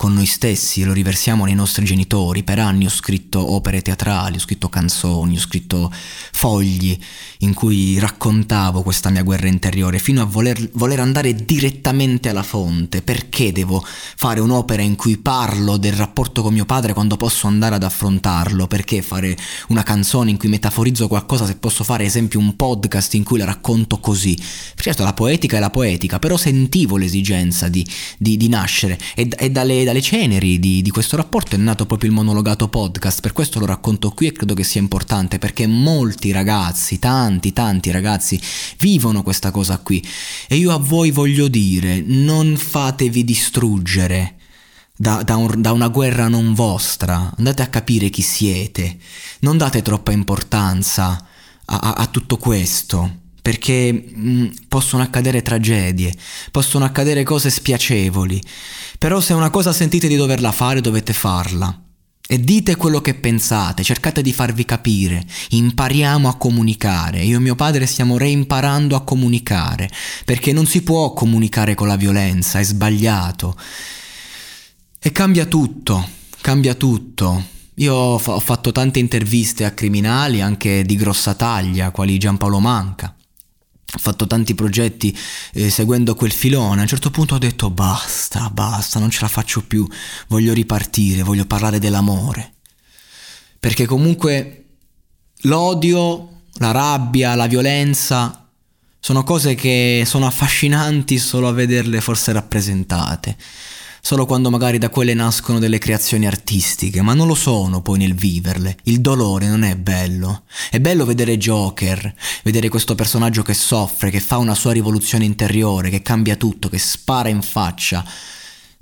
con 0.01 0.15
noi 0.15 0.25
stessi 0.25 0.81
e 0.81 0.87
lo 0.87 0.95
riversiamo 0.95 1.45
nei 1.45 1.53
nostri 1.53 1.85
genitori. 1.85 2.43
Per 2.43 2.59
anni 2.59 2.87
ho 2.87 2.89
scritto 2.89 3.53
opere 3.53 3.83
teatrali, 3.83 4.37
ho 4.37 4.41
scritto 4.41 4.71
canzoni, 4.71 5.37
ho 5.37 5.41
scritto 5.41 5.93
fogli 6.33 6.99
in 7.41 7.53
cui 7.53 7.99
raccontavo 7.99 8.81
questa 8.81 9.11
mia 9.11 9.23
guerra 9.23 9.49
interiore, 9.49 9.99
fino 9.99 10.23
a 10.23 10.25
voler, 10.25 10.71
voler 10.73 11.01
andare 11.01 11.35
direttamente 11.35 12.31
alla 12.31 12.43
fonte. 12.43 13.03
Perché 13.03 13.53
devo 13.53 13.85
fare 13.85 14.41
un'opera 14.41 14.81
in 14.81 14.97
cui 14.97 15.19
parlo 15.19 15.77
del 15.77 15.93
rapporto 15.93 16.41
con 16.41 16.55
mio 16.55 16.65
padre 16.65 16.95
quando 16.95 17.19
posso 17.19 17.47
andare 17.47 17.75
ad 17.75 17.83
affrontarlo? 17.83 18.67
Perché 18.69 19.03
fare 19.03 19.37
una 19.69 19.83
canzone 19.83 20.31
in 20.31 20.39
cui 20.39 20.49
metaforizzo 20.49 21.09
qualcosa 21.09 21.45
se 21.45 21.57
posso 21.57 21.85
fare, 21.85 22.05
ad 22.05 22.09
esempio, 22.09 22.39
un 22.39 22.57
podcast 22.57 23.13
in 23.17 23.25
cui 23.25 23.37
la 23.37 23.45
racconto 23.45 23.99
così? 23.99 24.35
Certo, 24.77 25.05
la 25.05 25.13
poetica 25.13 25.59
è 25.59 25.61
la 25.61 25.69
poetica, 25.69 26.19
però 26.19 26.39
sentivo 26.39 26.97
l'esigenza 26.97 27.69
di, 27.69 27.87
di, 28.17 28.39
di 28.39 28.49
nascere 28.49 28.99
e, 29.15 29.29
e 29.37 29.51
dalle 29.51 29.89
dalle 29.91 30.01
ceneri 30.01 30.61
di, 30.61 30.83
di, 30.83 30.91
questo 30.91 31.17
rapporto 31.17 31.57
è 31.57 31.59
nato 31.59 31.85
proprio 31.85 32.11
il 32.11 32.15
monologato 32.15 32.69
podcast, 32.69 33.21
per 33.21 33.33
questo 33.33 33.59
lo 33.59 33.67
racconto 33.67 34.11
qui 34.11 34.29
e 34.29 34.33
credo 34.33 34.55
che 34.55 34.63
sia 34.63 34.81
importante 34.81 35.41
perché 35.41 35.67
molti 35.67 36.31
ragazzi, 36.31 37.01
tanti, 37.01 37.53
tanti 37.53 37.91
ragazzi 37.91 38.41
vivono 38.79 39.25
questa 39.25 39.51
cosa 39.51 39.79
qui 39.79 40.05
e 40.47 40.57
io 40.57 40.71
a 40.71 40.79
voi 40.79 41.11
voglio 41.11 41.49
dire, 41.49 42.01
non 42.07 42.57
fatevi 42.57 43.25
distruggere. 43.25 44.37
Da, 44.97 45.23
da, 45.23 45.37
un, 45.37 45.63
da, 45.63 45.73
una 45.73 45.89
guerra 45.89 46.29
non 46.29 46.53
vostra, 46.53 47.33
andate 47.39 47.63
a 47.63 47.69
capire 47.69 48.11
chi 48.11 48.21
siete, 48.21 48.99
non 49.41 49.57
date 49.57 49.81
troppa 49.81 50.13
importanza 50.13 51.27
a, 51.65 51.79
a, 51.79 51.93
a 51.95 52.07
tutto 52.07 52.37
questo 52.37 53.29
perché 53.51 53.91
mh, 53.93 54.31
mm, 54.31 54.47
possono 54.69 55.03
accadere 55.03 55.43
tragedie, 55.43 56.15
possono 56.53 56.85
accadere 56.85 57.25
cose 57.25 57.51
spiacevoli, 57.51 58.41
però 58.97 59.21
se 59.21 59.33
una 59.33 59.51
cosa 59.51 59.73
sentite 59.73 60.07
di 60.07 60.15
doverla 60.15 60.53
fare 60.53 60.81
dovete 60.81 61.13
farla. 61.13 61.83
E 62.29 62.39
dite 62.39 62.77
quello 62.77 63.01
che 63.01 63.15
pensate, 63.15 63.83
cercate 63.83 64.23
di 64.23 64.33
farvi 64.33 64.65
capire, 64.65 65.27
impariamo 65.49 66.29
a 66.29 66.37
comunicare. 66.37 67.25
Io 67.25 67.39
e 67.39 67.41
mio 67.41 67.57
padre 67.57 67.87
stiamo 67.87 68.19
reimparando 68.19 68.95
a 68.95 69.03
comunicare, 69.03 69.91
perché 70.25 70.53
non 70.53 70.65
si 70.65 70.83
può 70.83 71.13
comunicare 71.13 71.75
con 71.75 71.89
la 71.89 71.97
violenza, 71.97 72.61
è 72.61 72.63
sbagliato. 72.63 73.57
E 75.01 75.11
cambia 75.11 75.47
tutto, 75.47 76.09
cambia 76.41 76.75
tutto. 76.75 77.47
Io 77.75 77.95
ho 77.95 78.19
fatto 78.19 78.71
tante 78.71 79.01
interviste 79.01 79.65
a 79.65 79.73
criminali, 79.73 80.41
anche 80.41 80.85
di 80.85 80.95
grossa 80.95 81.35
taglia, 81.35 81.91
quali 81.91 82.17
Giampaolo 82.17 82.61
Manca 82.61 83.13
ho 83.93 83.99
fatto 83.99 84.27
tanti 84.27 84.55
progetti 84.55 85.17
eh, 85.53 85.71
seguendo 85.71 86.15
quel 86.15 86.33
filone, 86.33 86.79
a 86.79 86.83
un 86.83 86.89
certo 86.89 87.11
punto 87.11 87.35
ho 87.35 87.39
detto 87.39 87.71
basta, 87.71 88.49
basta, 88.51 88.99
non 88.99 89.11
ce 89.11 89.21
la 89.23 89.29
faccio 89.29 89.63
più, 89.63 89.87
voglio 90.29 90.53
ripartire, 90.53 91.23
voglio 91.23 91.47
parlare 91.47 91.79
dell'amore. 91.79 92.55
Perché 93.59 93.87
comunque 93.87 94.65
l'odio, 95.43 96.43
la 96.55 96.71
rabbia, 96.71 97.35
la 97.35 97.47
violenza 97.47 98.49
sono 98.99 99.25
cose 99.25 99.55
che 99.55 100.05
sono 100.07 100.27
affascinanti 100.27 101.19
solo 101.19 101.49
a 101.49 101.53
vederle 101.53 102.01
forse 102.01 102.33
rappresentate 102.33 103.37
solo 104.01 104.27
quando 104.27 104.51
magari 104.51 104.79
da 104.79 104.89
quelle 104.89 105.15
nascono 105.15 105.59
delle 105.59 105.79
creazioni 105.79 106.27
artistiche, 106.27 107.03
ma 107.03 107.15
non 107.15 107.27
lo 107.27 107.35
sono 107.35 107.83
poi 107.83 107.99
nel 107.99 108.15
viverle. 108.15 108.77
Il 108.85 109.01
dolore 109.01 109.49
non 109.49 109.63
è 109.63 109.77
bello. 109.77 110.45
È 110.71 110.81
bello 110.81 111.05
vedere 111.05 111.37
Joker, 111.39 112.15
vedere 112.43 112.69
questo 112.69 112.95
personaggio 112.95 113.43
che 113.43 113.55
soffre, 113.55 114.11
che 114.11 114.21
fa 114.21 114.39
una 114.39 114.55
sua 114.55 114.73
rivoluzione 114.73 115.25
interiore, 115.25 115.91
che 115.91 116.03
cambia 116.03 116.37
tutto, 116.37 116.69
che 116.69 116.79
spara 116.79 117.29
in 117.29 117.43
faccia 117.43 118.05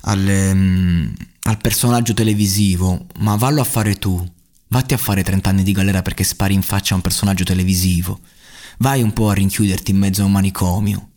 al, 0.01 0.51
um, 0.51 1.13
al 1.43 1.57
personaggio 1.57 2.13
televisivo, 2.13 3.05
ma 3.19 3.35
vallo 3.35 3.61
a 3.61 3.65
fare 3.65 3.95
tu. 3.95 4.25
Vatti 4.71 4.93
a 4.93 4.97
fare 4.97 5.23
30 5.23 5.49
anni 5.49 5.63
di 5.63 5.71
galera 5.71 6.03
perché 6.03 6.23
spari 6.23 6.53
in 6.53 6.61
faccia 6.61 6.93
a 6.93 6.97
un 6.97 7.01
personaggio 7.01 7.43
televisivo. 7.43 8.19
Vai 8.77 9.01
un 9.01 9.11
po' 9.13 9.29
a 9.29 9.33
rinchiuderti 9.33 9.91
in 9.91 9.97
mezzo 9.97 10.21
a 10.21 10.25
un 10.25 10.31
manicomio. 10.31 11.09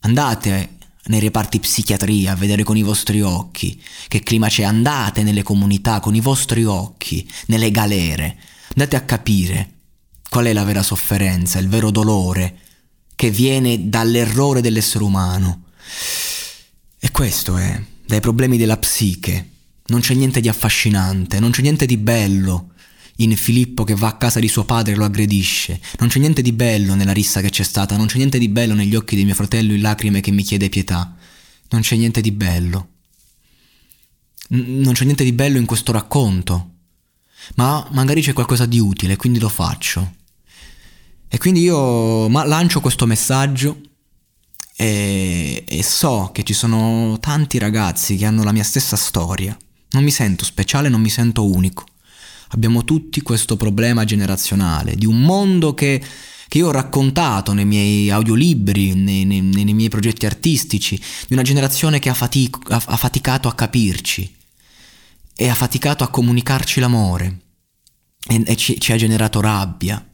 Andate 0.00 0.76
nei 1.06 1.20
reparti 1.20 1.58
psichiatria 1.58 2.32
a 2.32 2.36
vedere 2.36 2.62
con 2.62 2.76
i 2.76 2.82
vostri 2.82 3.22
occhi 3.22 3.80
che 4.08 4.20
clima 4.20 4.48
c'è, 4.48 4.62
andate 4.62 5.22
nelle 5.22 5.42
comunità 5.42 6.00
con 6.00 6.14
i 6.14 6.20
vostri 6.20 6.64
occhi, 6.64 7.28
nelle 7.46 7.70
galere, 7.70 8.38
andate 8.74 8.96
a 8.96 9.02
capire 9.02 9.70
qual 10.28 10.46
è 10.46 10.52
la 10.52 10.64
vera 10.64 10.82
sofferenza, 10.82 11.58
il 11.58 11.68
vero 11.68 11.90
dolore 11.90 12.58
che 13.14 13.30
viene 13.30 13.88
dall'errore 13.88 14.60
dell'essere 14.60 15.04
umano. 15.04 15.64
E 16.98 17.10
questo 17.10 17.56
è, 17.56 17.80
dai 18.06 18.20
problemi 18.20 18.56
della 18.56 18.78
psiche. 18.78 19.50
Non 19.86 20.00
c'è 20.00 20.14
niente 20.14 20.40
di 20.40 20.48
affascinante, 20.48 21.38
non 21.38 21.50
c'è 21.50 21.60
niente 21.60 21.84
di 21.84 21.96
bello 21.96 22.71
in 23.16 23.36
Filippo 23.36 23.84
che 23.84 23.94
va 23.94 24.08
a 24.08 24.16
casa 24.16 24.40
di 24.40 24.48
suo 24.48 24.64
padre 24.64 24.92
e 24.92 24.96
lo 24.96 25.04
aggredisce. 25.04 25.80
Non 25.98 26.08
c'è 26.08 26.18
niente 26.18 26.42
di 26.42 26.52
bello 26.52 26.94
nella 26.94 27.12
rissa 27.12 27.40
che 27.40 27.50
c'è 27.50 27.62
stata, 27.62 27.96
non 27.96 28.06
c'è 28.06 28.16
niente 28.16 28.38
di 28.38 28.48
bello 28.48 28.74
negli 28.74 28.94
occhi 28.94 29.16
di 29.16 29.24
mio 29.24 29.34
fratello 29.34 29.72
in 29.72 29.80
lacrime 29.80 30.20
che 30.20 30.30
mi 30.30 30.42
chiede 30.42 30.68
pietà. 30.68 31.14
Non 31.70 31.80
c'è 31.80 31.96
niente 31.96 32.20
di 32.20 32.32
bello. 32.32 32.88
non 34.48 34.92
c'è 34.92 35.04
niente 35.04 35.24
di 35.24 35.32
bello 35.32 35.58
in 35.58 35.66
questo 35.66 35.92
racconto. 35.92 36.70
Ma 37.56 37.86
magari 37.92 38.22
c'è 38.22 38.32
qualcosa 38.32 38.66
di 38.66 38.78
utile, 38.78 39.16
quindi 39.16 39.38
lo 39.38 39.48
faccio. 39.48 40.14
E 41.28 41.38
quindi 41.38 41.60
io 41.60 42.28
lancio 42.28 42.80
questo 42.80 43.06
messaggio 43.06 43.80
e, 44.76 45.64
e 45.66 45.82
so 45.82 46.30
che 46.32 46.42
ci 46.42 46.52
sono 46.52 47.18
tanti 47.20 47.58
ragazzi 47.58 48.16
che 48.16 48.26
hanno 48.26 48.42
la 48.42 48.52
mia 48.52 48.64
stessa 48.64 48.96
storia. 48.96 49.56
Non 49.92 50.04
mi 50.04 50.10
sento 50.10 50.44
speciale, 50.44 50.88
non 50.88 51.00
mi 51.00 51.08
sento 51.08 51.46
unico. 51.46 51.84
Abbiamo 52.54 52.84
tutti 52.84 53.22
questo 53.22 53.56
problema 53.56 54.04
generazionale 54.04 54.94
di 54.94 55.06
un 55.06 55.22
mondo 55.22 55.72
che, 55.72 56.02
che 56.48 56.58
io 56.58 56.68
ho 56.68 56.70
raccontato 56.70 57.54
nei 57.54 57.64
miei 57.64 58.10
audiolibri, 58.10 58.94
nei, 58.94 59.24
nei, 59.24 59.40
nei, 59.40 59.72
miei 59.72 59.88
progetti 59.88 60.26
artistici, 60.26 61.00
di 61.26 61.32
una 61.32 61.42
generazione 61.42 61.98
che 61.98 62.10
ha, 62.10 62.14
fatic- 62.14 62.70
ha, 62.70 62.82
ha 62.84 62.96
faticato 62.96 63.48
a 63.48 63.54
capirci 63.54 64.36
e 65.34 65.48
ha 65.48 65.54
faticato 65.54 66.04
a 66.04 66.08
comunicarci 66.08 66.78
l'amore 66.78 67.40
e, 68.28 68.42
e 68.44 68.56
ci, 68.56 68.78
ci 68.78 68.92
ha 68.92 68.96
generato 68.96 69.40
rabbia. 69.40 70.06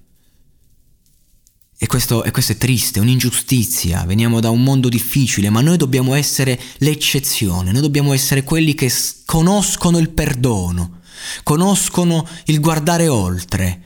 E 1.81 1.87
questo, 1.87 2.23
e 2.23 2.31
questo, 2.31 2.53
è 2.53 2.57
triste, 2.57 2.99
è 2.99 3.03
un'ingiustizia, 3.03 4.05
veniamo 4.05 4.41
da 4.41 4.51
un 4.51 4.63
mondo 4.63 4.89
difficile, 4.89 5.51
ma 5.51 5.61
noi 5.61 5.77
dobbiamo 5.77 6.15
essere 6.15 6.61
l'eccezione, 6.79 7.71
noi 7.73 7.81
dobbiamo 7.81 8.13
essere 8.13 8.43
quelli 8.43 8.75
che 8.75 8.93
conoscono 9.25 9.99
il 9.99 10.11
perdono, 10.11 10.98
conoscono 11.43 12.27
il 12.45 12.61
guardare 12.61 13.09
oltre. 13.09 13.83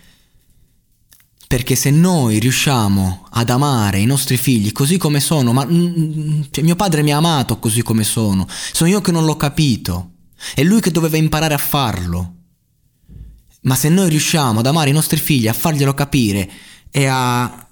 Perché 1.46 1.74
se 1.74 1.90
noi 1.90 2.38
riusciamo 2.38 3.26
ad 3.30 3.50
amare 3.50 3.98
i 3.98 4.06
nostri 4.06 4.36
figli 4.38 4.72
così 4.72 4.96
come 4.96 5.20
sono, 5.20 5.52
ma 5.52 5.64
mm, 5.64 5.70
mm, 5.70 6.42
cioè, 6.50 6.64
mio 6.64 6.76
padre 6.76 7.02
mi 7.02 7.12
ha 7.12 7.18
amato 7.18 7.58
così 7.58 7.82
come 7.82 8.04
sono, 8.04 8.48
sono 8.72 8.88
io 8.88 9.00
che 9.00 9.12
non 9.12 9.24
l'ho 9.24 9.36
capito, 9.36 10.12
è 10.54 10.62
lui 10.62 10.80
che 10.80 10.90
doveva 10.90 11.16
imparare 11.16 11.54
a 11.54 11.58
farlo. 11.58 12.34
Ma 13.62 13.74
se 13.74 13.88
noi 13.90 14.08
riusciamo 14.08 14.60
ad 14.60 14.66
amare 14.66 14.90
i 14.90 14.94
nostri 14.94 15.20
figli, 15.20 15.46
a 15.46 15.52
farglielo 15.52 15.94
capire 15.94 16.50
e 16.90 17.06
a 17.06 17.66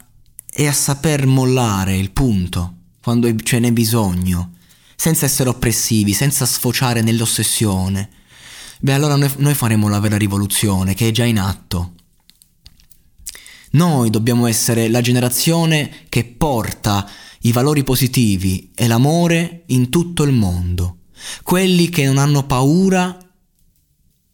e 0.52 0.66
a 0.66 0.72
saper 0.72 1.26
mollare 1.26 1.96
il 1.96 2.10
punto 2.10 2.74
quando 3.02 3.34
ce 3.36 3.58
n'è 3.58 3.72
bisogno, 3.72 4.56
senza 4.94 5.24
essere 5.24 5.48
oppressivi, 5.48 6.12
senza 6.12 6.44
sfociare 6.44 7.00
nell'ossessione, 7.00 8.10
beh 8.80 8.92
allora 8.92 9.16
noi, 9.16 9.30
noi 9.36 9.54
faremo 9.54 9.88
la 9.88 10.00
vera 10.00 10.16
rivoluzione 10.16 10.94
che 10.94 11.08
è 11.08 11.10
già 11.10 11.24
in 11.24 11.38
atto. 11.38 11.94
Noi 13.72 14.10
dobbiamo 14.10 14.46
essere 14.46 14.88
la 14.88 15.00
generazione 15.00 16.04
che 16.08 16.24
porta 16.24 17.08
i 17.42 17.52
valori 17.52 17.84
positivi 17.84 18.72
e 18.74 18.86
l'amore 18.86 19.62
in 19.66 19.88
tutto 19.88 20.24
il 20.24 20.32
mondo, 20.32 20.98
quelli 21.42 21.88
che 21.88 22.04
non 22.04 22.18
hanno 22.18 22.44
paura 22.46 23.16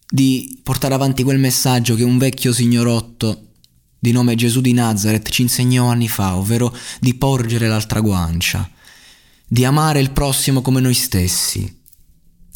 di 0.09 0.59
portare 0.63 0.95
avanti 0.95 1.23
quel 1.23 1.39
messaggio 1.39 1.95
che 1.95 2.05
un 2.05 2.17
vecchio 2.17 2.53
signorotto 2.53 3.43
di 3.99 4.13
nome 4.13 4.37
Gesù 4.37 4.61
di 4.61 4.73
Nazareth 4.73 5.29
ci 5.31 5.43
insegnò 5.43 5.89
anni 5.89 6.09
fa, 6.09 6.37
ovvero 6.37 6.75
di 7.01 7.15
porgere 7.15 7.67
l'altra 7.67 8.01
guancia, 8.01 8.69
di 9.47 9.65
amare 9.65 10.01
il 10.01 10.13
prossimo 10.13 10.63
come 10.63 10.81
noi 10.81 10.95
stessi. 10.95 11.83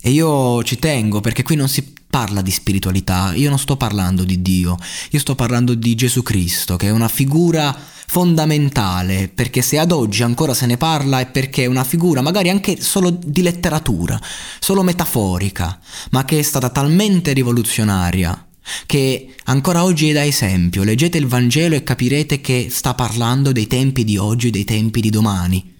E 0.02 0.10
io 0.10 0.62
ci 0.62 0.78
tengo 0.78 1.20
perché 1.20 1.42
qui 1.42 1.56
non 1.56 1.68
si 1.68 1.92
parla 2.10 2.42
di 2.42 2.50
spiritualità, 2.50 3.32
io 3.34 3.48
non 3.48 3.58
sto 3.58 3.76
parlando 3.76 4.24
di 4.24 4.42
Dio, 4.42 4.76
io 5.10 5.18
sto 5.18 5.34
parlando 5.34 5.74
di 5.74 5.94
Gesù 5.94 6.22
Cristo, 6.22 6.76
che 6.76 6.88
è 6.88 6.90
una 6.90 7.08
figura 7.08 7.76
fondamentale, 8.06 9.30
perché 9.32 9.62
se 9.62 9.78
ad 9.78 9.92
oggi 9.92 10.24
ancora 10.24 10.52
se 10.52 10.66
ne 10.66 10.76
parla 10.76 11.20
è 11.20 11.26
perché 11.26 11.62
è 11.62 11.66
una 11.66 11.84
figura 11.84 12.22
magari 12.22 12.48
anche 12.48 12.80
solo 12.80 13.10
di 13.10 13.42
letteratura, 13.42 14.20
solo 14.58 14.82
metaforica, 14.82 15.78
ma 16.10 16.24
che 16.24 16.40
è 16.40 16.42
stata 16.42 16.70
talmente 16.70 17.32
rivoluzionaria 17.32 18.46
che 18.86 19.34
ancora 19.44 19.84
oggi 19.84 20.10
è 20.10 20.12
da 20.12 20.24
esempio. 20.24 20.84
Leggete 20.84 21.18
il 21.18 21.26
Vangelo 21.26 21.74
e 21.74 21.82
capirete 21.82 22.40
che 22.40 22.68
sta 22.70 22.94
parlando 22.94 23.52
dei 23.52 23.66
tempi 23.66 24.04
di 24.04 24.16
oggi 24.16 24.48
e 24.48 24.50
dei 24.50 24.64
tempi 24.64 25.00
di 25.00 25.10
domani. 25.10 25.78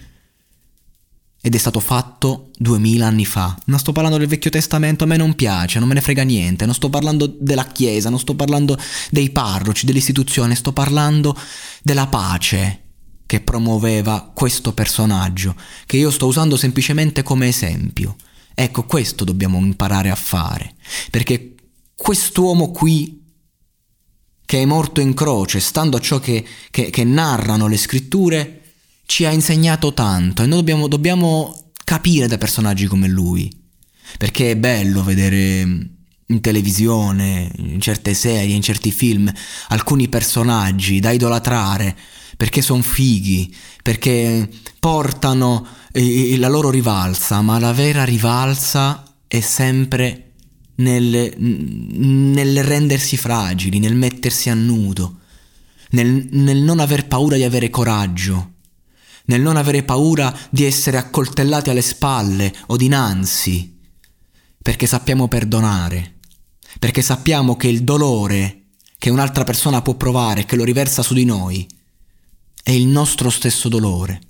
Ed 1.43 1.55
è 1.55 1.59
stato 1.59 1.81
fatto 1.81 2.51
duemila 2.59 3.07
anni 3.07 3.25
fa. 3.25 3.59
Non 3.67 3.79
sto 3.79 3.93
parlando 3.93 4.19
del 4.19 4.27
Vecchio 4.27 4.51
Testamento, 4.51 5.05
a 5.05 5.07
me 5.07 5.17
non 5.17 5.35
piace, 5.35 5.79
non 5.79 5.89
me 5.89 5.95
ne 5.95 6.03
frega 6.03 6.23
niente. 6.23 6.67
Non 6.67 6.75
sto 6.75 6.91
parlando 6.91 7.27
della 7.27 7.65
Chiesa, 7.67 8.11
non 8.11 8.19
sto 8.19 8.35
parlando 8.35 8.79
dei 9.11 9.31
parroci, 9.31 9.87
dell'istituzione, 9.87 10.55
sto 10.55 10.73
parlando 10.73 11.37
della 11.83 12.09
pace 12.09 12.85
che 13.25 13.41
promuoveva 13.41 14.33
questo 14.35 14.73
personaggio, 14.73 15.55
che 15.87 15.97
io 15.97 16.11
sto 16.11 16.27
usando 16.27 16.57
semplicemente 16.57 17.23
come 17.23 17.47
esempio. 17.47 18.17
Ecco, 18.55 18.85
questo 18.85 19.25
dobbiamo 19.25 19.57
imparare 19.59 20.11
a 20.11 20.17
fare, 20.17 20.75
perché 21.11 21.55
quest'uomo 21.95 22.73
qui 22.73 23.23
che 24.45 24.61
è 24.61 24.65
morto 24.65 25.01
in 25.01 25.15
croce, 25.15 25.61
stando 25.61 25.97
a 25.97 26.01
ciò 26.01 26.19
che, 26.19 26.45
che, 26.73 26.91
che 26.91 27.05
narrano 27.05 27.69
le 27.69 27.77
scritture, 27.77 28.60
ci 29.11 29.25
ha 29.25 29.33
insegnato 29.33 29.93
tanto 29.93 30.45
e 30.45 30.47
noi 30.47 30.59
dobbiamo, 30.59 30.87
dobbiamo 30.87 31.73
capire 31.83 32.29
da 32.29 32.39
personaggi 32.39 32.87
come 32.87 33.09
lui, 33.09 33.53
perché 34.17 34.53
è 34.53 34.57
bello 34.57 35.03
vedere 35.03 35.63
in 36.27 36.41
televisione, 36.41 37.51
in 37.57 37.81
certe 37.81 38.15
serie, 38.15 38.55
in 38.55 38.63
certi 38.63 38.93
film, 38.93 39.29
alcuni 39.71 40.09
personaggi 40.09 41.01
da 41.01 41.11
idolatrare, 41.11 41.97
perché 42.37 42.63
sono 42.63 42.83
fighi, 42.83 43.53
perché 43.83 44.49
portano 44.79 45.67
la 45.91 46.49
loro 46.49 46.71
rivalsa, 46.71 47.41
ma 47.41 47.59
la 47.59 47.73
vera 47.73 48.05
rivalsa 48.05 49.03
è 49.27 49.41
sempre 49.41 50.35
nel, 50.77 51.35
nel 51.37 52.63
rendersi 52.63 53.17
fragili, 53.17 53.81
nel 53.81 53.97
mettersi 53.97 54.51
a 54.51 54.55
nudo, 54.55 55.17
nel, 55.91 56.29
nel 56.31 56.59
non 56.59 56.79
aver 56.79 57.09
paura 57.09 57.35
di 57.35 57.43
avere 57.43 57.71
coraggio, 57.71 58.53
nel 59.31 59.41
non 59.41 59.57
avere 59.57 59.85
paura 59.85 60.37
di 60.51 60.65
essere 60.65 60.97
accoltellati 60.97 61.71
alle 61.71 61.83
spalle 61.83 62.53
o 62.67 62.77
dinanzi, 62.77 63.79
perché 64.61 64.89
sappiamo 64.89 65.29
perdonare, 65.29 66.17
perché 66.81 67.01
sappiamo 67.01 67.55
che 67.55 67.69
il 67.69 67.85
dolore 67.85 68.65
che 68.99 69.09
un'altra 69.09 69.45
persona 69.45 69.83
può 69.83 69.95
provare, 69.95 70.47
che 70.47 70.57
lo 70.57 70.65
riversa 70.65 71.03
su 71.03 71.15
di 71.15 71.25
noi, 71.25 71.65
è 72.61 72.73
il 72.73 72.89
nostro 72.89 73.31
stesso 73.31 73.69
dolore. 73.69 74.21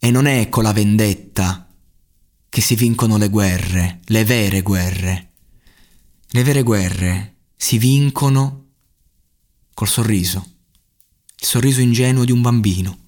E 0.00 0.10
non 0.10 0.26
è 0.26 0.48
con 0.48 0.64
la 0.64 0.72
vendetta 0.72 1.72
che 2.48 2.60
si 2.60 2.74
vincono 2.74 3.16
le 3.16 3.28
guerre, 3.28 4.00
le 4.06 4.24
vere 4.24 4.62
guerre. 4.62 5.30
Le 6.30 6.42
vere 6.42 6.62
guerre 6.62 7.36
si 7.56 7.78
vincono 7.78 8.70
col 9.72 9.88
sorriso, 9.88 10.51
il 11.42 11.48
sorriso 11.48 11.80
ingenuo 11.80 12.24
di 12.24 12.30
un 12.30 12.40
bambino, 12.40 12.98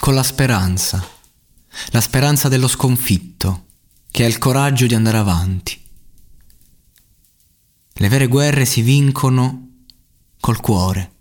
con 0.00 0.14
la 0.14 0.22
speranza, 0.22 1.06
la 1.90 2.00
speranza 2.00 2.48
dello 2.48 2.66
sconfitto, 2.66 3.66
che 4.10 4.24
ha 4.24 4.26
il 4.26 4.38
coraggio 4.38 4.86
di 4.86 4.94
andare 4.94 5.18
avanti. 5.18 5.78
Le 7.92 8.08
vere 8.08 8.26
guerre 8.26 8.64
si 8.64 8.80
vincono 8.80 9.82
col 10.40 10.60
cuore, 10.60 11.16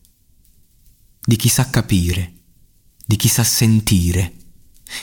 di 1.20 1.36
chi 1.36 1.50
sa 1.50 1.70
capire, 1.70 2.36
di 3.06 3.18
chi 3.18 3.28
sa 3.28 3.44
sentire, 3.44 4.34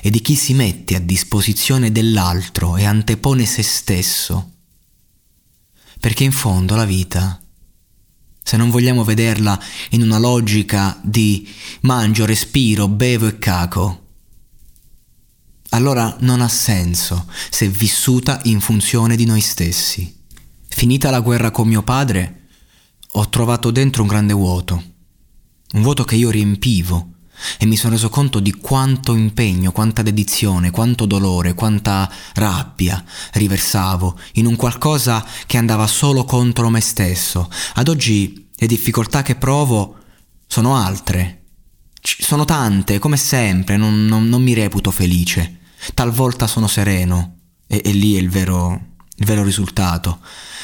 e 0.00 0.08
di 0.08 0.22
chi 0.22 0.36
si 0.36 0.54
mette 0.54 0.96
a 0.96 1.00
disposizione 1.00 1.92
dell'altro 1.92 2.78
e 2.78 2.86
antepone 2.86 3.44
se 3.44 3.62
stesso. 3.62 4.52
Perché 6.00 6.24
in 6.24 6.32
fondo 6.32 6.74
la 6.74 6.86
vita, 6.86 7.38
se 8.44 8.58
non 8.58 8.68
vogliamo 8.68 9.02
vederla 9.04 9.58
in 9.90 10.02
una 10.02 10.18
logica 10.18 11.00
di 11.02 11.48
mangio, 11.80 12.26
respiro, 12.26 12.86
bevo 12.86 13.26
e 13.26 13.38
caco, 13.38 14.02
allora 15.70 16.14
non 16.20 16.42
ha 16.42 16.48
senso 16.48 17.26
se 17.50 17.68
vissuta 17.68 18.40
in 18.44 18.60
funzione 18.60 19.16
di 19.16 19.24
noi 19.24 19.40
stessi. 19.40 20.22
Finita 20.68 21.10
la 21.10 21.20
guerra 21.20 21.50
con 21.50 21.66
mio 21.66 21.82
padre, 21.82 22.48
ho 23.12 23.28
trovato 23.30 23.70
dentro 23.70 24.02
un 24.02 24.08
grande 24.08 24.34
vuoto, 24.34 24.82
un 25.72 25.82
vuoto 25.82 26.04
che 26.04 26.16
io 26.16 26.30
riempivo 26.30 27.13
e 27.58 27.66
mi 27.66 27.76
sono 27.76 27.92
reso 27.92 28.08
conto 28.08 28.40
di 28.40 28.52
quanto 28.52 29.14
impegno, 29.14 29.72
quanta 29.72 30.02
dedizione, 30.02 30.70
quanto 30.70 31.06
dolore, 31.06 31.54
quanta 31.54 32.10
rabbia 32.34 33.02
riversavo 33.32 34.18
in 34.34 34.46
un 34.46 34.56
qualcosa 34.56 35.24
che 35.46 35.56
andava 35.56 35.86
solo 35.86 36.24
contro 36.24 36.70
me 36.70 36.80
stesso. 36.80 37.50
Ad 37.74 37.88
oggi 37.88 38.48
le 38.54 38.66
difficoltà 38.66 39.22
che 39.22 39.34
provo 39.34 39.96
sono 40.46 40.76
altre, 40.76 41.42
sono 42.00 42.44
tante, 42.44 42.98
come 42.98 43.16
sempre, 43.16 43.76
non, 43.76 44.06
non, 44.06 44.28
non 44.28 44.42
mi 44.42 44.54
reputo 44.54 44.90
felice. 44.90 45.60
Talvolta 45.94 46.46
sono 46.46 46.66
sereno 46.66 47.38
e, 47.66 47.82
e 47.84 47.92
lì 47.92 48.14
è 48.14 48.18
il 48.18 48.30
vero, 48.30 48.94
il 49.16 49.26
vero 49.26 49.42
risultato. 49.42 50.20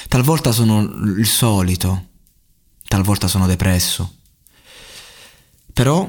Talvolta 0.09 0.53
sono 0.53 0.83
il 0.83 1.27
solito, 1.27 2.09
talvolta 2.87 3.29
sono 3.29 3.47
depresso. 3.47 4.17
Però 5.73 6.09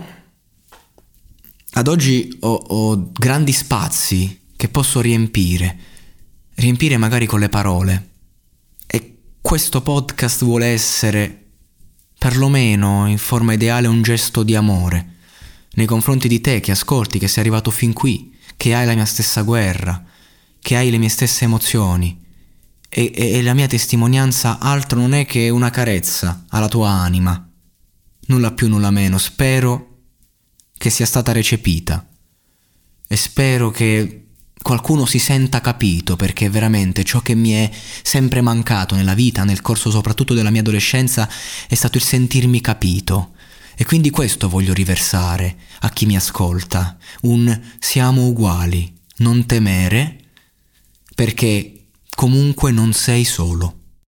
ad 1.82 1.88
oggi 1.88 2.38
ho, 2.42 2.54
ho 2.54 3.12
grandi 3.12 3.52
spazi 3.52 4.40
che 4.56 4.70
posso 4.70 5.02
riempire, 5.02 5.78
riempire 6.56 6.96
magari 6.98 7.26
con 7.26 7.40
le 7.40 7.50
parole. 7.50 8.10
E 8.86 9.18
questo 9.42 9.82
podcast 9.82 10.44
vuole 10.44 10.68
essere, 10.68 11.46
perlomeno 12.20 13.08
in 13.08 13.18
forma 13.18 13.54
ideale, 13.54 13.88
un 13.88 14.04
gesto 14.04 14.44
di 14.44 14.56
amore 14.56 15.16
nei 15.74 15.88
confronti 15.88 16.28
di 16.28 16.40
te 16.40 16.60
che 16.60 16.70
ascolti, 16.70 17.18
che 17.18 17.28
sei 17.28 17.42
arrivato 17.42 17.72
fin 17.72 17.94
qui, 17.94 18.32
che 18.58 18.76
hai 18.76 18.86
la 18.86 18.94
mia 18.94 19.06
stessa 19.06 19.42
guerra, 19.42 20.06
che 20.60 20.76
hai 20.76 20.92
le 20.92 21.00
mie 21.00 21.10
stesse 21.10 21.46
emozioni. 21.46 22.24
E, 22.90 23.12
e, 23.16 23.32
e 23.32 23.42
la 23.42 23.56
mia 23.56 23.68
testimonianza 23.68 24.60
altro 24.60 25.00
non 25.00 25.14
è 25.14 25.26
che 25.26 25.50
una 25.50 25.72
carezza 25.72 26.46
alla 26.50 26.68
tua 26.68 26.90
anima. 26.90 27.50
Nulla 28.28 28.52
più, 28.52 28.68
nulla 28.68 28.92
meno. 28.92 29.18
Spero 29.18 29.91
che 30.82 30.90
sia 30.90 31.06
stata 31.06 31.32
recepita. 31.32 32.04
E 33.08 33.16
spero 33.16 33.70
che 33.70 34.30
qualcuno 34.60 35.06
si 35.06 35.20
senta 35.20 35.62
capito 35.62 36.16
perché 36.16 36.50
veramente 36.50 37.04
ciò 37.04 37.22
che 37.22 37.36
mi 37.36 37.52
è 37.52 37.70
sempre 38.02 38.42
mancato 38.42 38.96
nella 38.96 39.14
vita, 39.14 39.44
nel 39.44 39.62
corso 39.62 39.92
soprattutto 39.92 40.34
della 40.34 40.50
mia 40.50 40.62
adolescenza, 40.62 41.30
è 41.68 41.76
stato 41.76 41.98
il 41.98 42.04
sentirmi 42.04 42.62
capito, 42.62 43.34
e 43.76 43.86
quindi 43.86 44.10
questo 44.10 44.50
voglio 44.50 44.74
riversare 44.74 45.56
a 45.82 45.90
chi 45.92 46.08
mi 46.08 46.16
ascolta, 46.16 46.98
un 47.22 47.62
siamo 47.78 48.26
uguali, 48.26 48.92
non 49.18 49.46
temere, 49.46 50.18
perché 51.14 51.90
comunque 52.10 52.72
non 52.72 52.92
sei 52.94 53.24
solo. 53.24 53.81